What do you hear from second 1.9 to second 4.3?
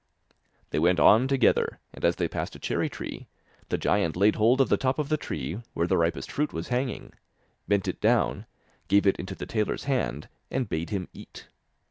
and as they passed a cherry tree, the giant